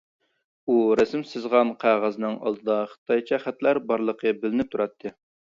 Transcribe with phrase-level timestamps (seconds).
[0.69, 5.15] ئۇ رەسىم سىزغان قەغەزنىڭ ئالدىدا خىتايچە خەتلەر بارلىقى بىلىنىپ تۇراتتى.